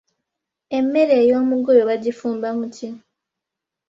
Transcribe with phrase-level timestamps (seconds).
[0.77, 2.89] Emmere ey’omugoyo bagifumba mu ki?